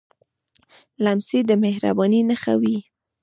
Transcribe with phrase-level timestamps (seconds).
[1.03, 2.77] لمسی د مهربانۍ نښه وي.